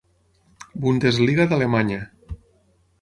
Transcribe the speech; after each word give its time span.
Bundesliga 0.85 1.47
d'Alemanya. 1.51 2.01